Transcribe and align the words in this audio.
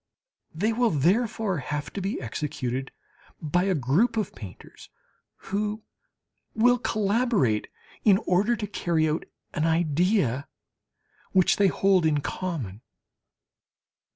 They 0.51 0.73
will 0.73 0.89
therefore 0.89 1.59
have 1.59 1.93
to 1.93 2.01
be 2.01 2.19
executed 2.19 2.91
by 3.39 3.65
a 3.65 3.75
group 3.75 4.17
of 4.17 4.33
painters, 4.33 4.89
who 5.35 5.83
will 6.55 6.79
collaborate 6.79 7.67
in 8.03 8.17
order 8.25 8.55
to 8.55 8.65
carry 8.65 9.07
out 9.07 9.25
an 9.53 9.65
idea 9.67 10.47
which 11.33 11.57
they 11.57 11.67
hold 11.67 12.07
in 12.07 12.21
common. 12.21 12.81